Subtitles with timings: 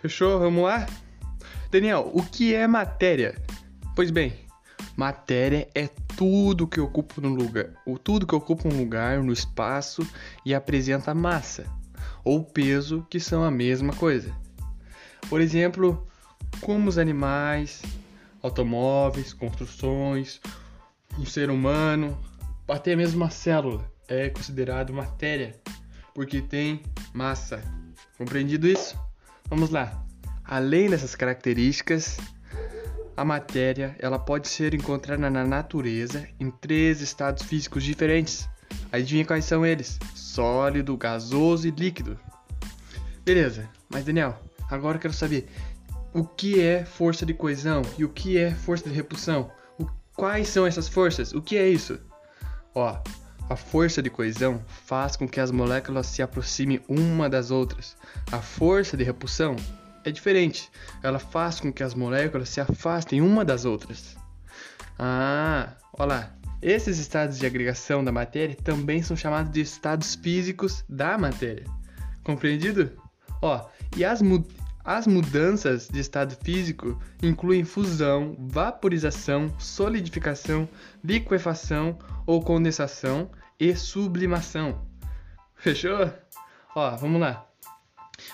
[0.00, 0.38] Fechou?
[0.38, 0.86] Vamos lá?
[1.70, 3.36] Daniel, o que é matéria?
[3.94, 4.32] Pois bem,
[4.96, 10.06] matéria é tudo que ocupa um lugar, ou tudo que ocupa um lugar no espaço
[10.44, 11.66] e apresenta massa
[12.24, 14.34] ou peso, que são a mesma coisa.
[15.28, 16.06] Por exemplo,
[16.60, 17.82] como os animais,
[18.42, 20.40] automóveis, construções,
[21.18, 22.18] um ser humano,
[22.68, 25.54] até mesmo uma célula é considerado matéria,
[26.14, 27.62] porque tem massa.
[28.16, 28.98] Compreendido isso?
[29.50, 30.00] Vamos lá.
[30.44, 32.18] Além dessas características,
[33.16, 38.48] a matéria ela pode ser encontrada na natureza em três estados físicos diferentes.
[38.92, 39.98] Adivinha quais são eles?
[40.14, 42.16] Sólido, gasoso e líquido.
[43.24, 45.48] Beleza, mas Daniel, agora eu quero saber
[46.14, 49.50] o que é força de coesão e o que é força de repulsão.
[49.76, 51.32] O, quais são essas forças?
[51.32, 51.98] O que é isso?
[52.72, 53.02] Ó,
[53.50, 57.96] a força de coesão faz com que as moléculas se aproximem uma das outras.
[58.30, 59.56] A força de repulsão
[60.04, 60.70] é diferente.
[61.02, 64.16] Ela faz com que as moléculas se afastem uma das outras.
[64.96, 66.30] Ah, olha lá.
[66.62, 71.64] Esses estados de agregação da matéria também são chamados de estados físicos da matéria.
[72.22, 72.92] Compreendido?
[73.42, 74.46] Ó, e as, mu
[74.84, 80.68] as mudanças de estado físico incluem fusão, vaporização, solidificação,
[81.02, 83.28] liquefação ou condensação
[83.60, 84.80] e sublimação.
[85.54, 86.10] Fechou?
[86.74, 87.46] Ó, vamos lá.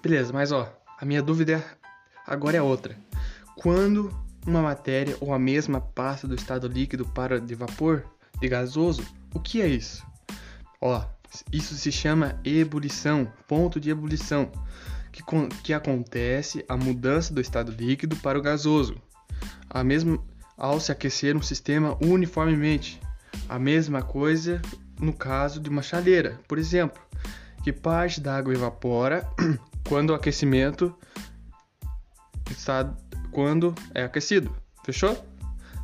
[0.00, 1.64] Beleza, mas ó, a minha dúvida
[2.24, 2.96] agora é outra.
[3.56, 4.16] Quando
[4.46, 8.04] uma matéria ou a mesma passa do estado líquido para de vapor,
[8.40, 9.02] de gasoso,
[9.34, 10.06] o que é isso?
[10.80, 11.04] Ó,
[11.52, 14.50] isso se chama ebulição, ponto de ebulição,
[15.10, 15.22] que,
[15.64, 18.96] que acontece a mudança do estado líquido para o gasoso,
[19.68, 20.22] a mesma,
[20.56, 23.00] ao se aquecer um sistema uniformemente.
[23.48, 24.62] A mesma coisa
[25.00, 27.00] no caso de uma chaleira, por exemplo,
[27.62, 29.28] que parte da água evapora
[29.88, 30.94] quando o aquecimento
[32.50, 32.94] está
[33.30, 34.54] quando é aquecido.
[34.84, 35.24] Fechou?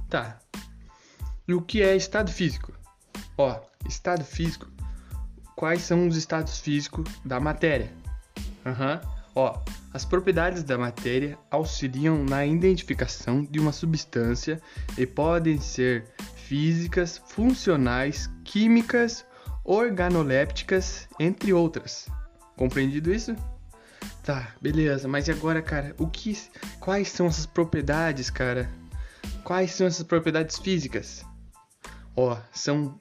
[0.08, 0.38] Tá.
[1.46, 2.72] E o que é estado físico?
[3.36, 4.66] Ó, estado físico.
[5.54, 7.92] Quais são os estados físicos da matéria?
[8.64, 9.00] Uhum.
[9.34, 9.60] Ó,
[9.92, 14.60] as propriedades da matéria auxiliam na identificação de uma substância
[14.96, 16.06] e podem ser
[16.46, 19.24] físicas, funcionais, químicas,
[19.64, 22.06] organolépticas, entre outras.
[22.56, 23.34] Compreendido isso?
[24.22, 26.36] Tá, beleza, mas e agora, cara, o que
[26.78, 28.70] quais são essas propriedades, cara?
[29.42, 31.24] Quais são essas propriedades físicas?
[32.16, 32.98] Ó, são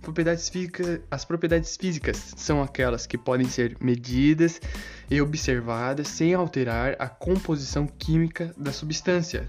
[0.00, 4.60] propriedades físicas, as propriedades físicas são aquelas que podem ser medidas
[5.08, 9.48] e observadas sem alterar a composição química da substância.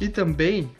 [0.00, 0.70] E também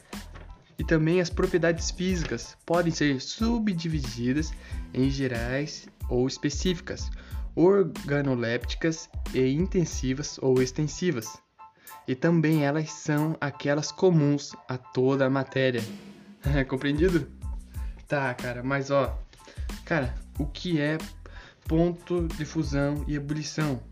[0.78, 4.53] e também as propriedades físicas podem ser subdivididas
[4.94, 7.11] em gerais ou específicas,
[7.55, 11.37] organolépticas e intensivas ou extensivas.
[12.06, 15.83] E também elas são aquelas comuns a toda a matéria.
[16.69, 17.28] Compreendido?
[18.06, 19.19] Tá, cara, mas ó,
[19.84, 20.97] cara, o que é
[21.67, 23.83] ponto de fusão e ebulição?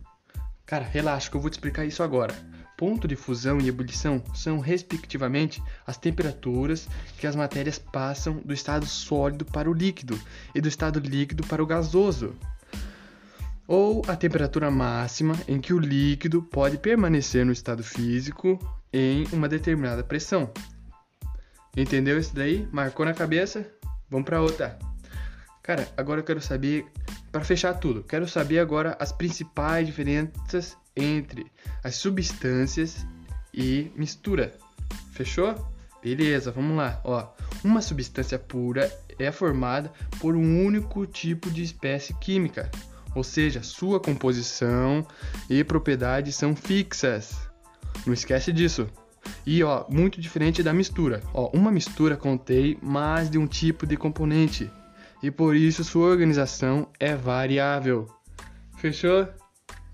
[0.65, 2.35] Cara, relaxa que eu vou te explicar isso agora.
[2.77, 6.89] Ponto de fusão e ebulição são, respectivamente, as temperaturas
[7.19, 10.21] que as matérias passam do estado sólido para o líquido
[10.55, 12.35] e do estado líquido para o gasoso
[13.67, 18.59] ou a temperatura máxima em que o líquido pode permanecer no estado físico
[18.93, 20.51] em uma determinada pressão.
[21.77, 22.69] Entendeu isso daí?
[22.73, 23.67] Marcou na cabeça?
[24.09, 24.79] Vamos para outra.
[25.63, 26.87] Cara, agora eu quero saber,
[27.33, 31.47] para fechar tudo, quero saber agora as principais diferenças entre
[31.84, 33.07] as substâncias
[33.53, 34.55] e mistura.
[35.12, 35.55] Fechou?
[36.03, 37.01] Beleza, vamos lá.
[37.05, 37.29] Ó,
[37.65, 42.71] uma substância pura é formada por um único tipo de espécie química
[43.17, 45.05] ou seja, sua composição
[45.49, 47.49] e propriedades são fixas.
[48.05, 48.87] Não esquece disso.
[49.45, 51.23] E ó, muito diferente da mistura.
[51.33, 54.71] Ó, uma mistura contém mais de um tipo de componente
[55.23, 58.07] e por isso sua organização é variável.
[58.77, 59.27] Fechou?